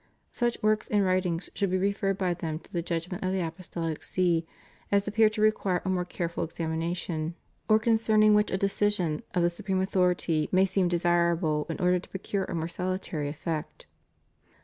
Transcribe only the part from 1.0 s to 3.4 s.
writings should be referred by them to the judgment of